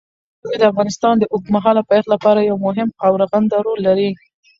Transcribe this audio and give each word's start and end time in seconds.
ژبې 0.43 0.57
د 0.59 0.63
افغانستان 0.71 1.15
د 1.19 1.23
اوږدمهاله 1.33 1.81
پایښت 1.89 2.07
لپاره 2.13 2.47
یو 2.49 2.57
مهم 2.65 2.89
او 3.05 3.11
رغنده 3.21 3.57
رول 3.65 3.79
لري. 3.87 4.09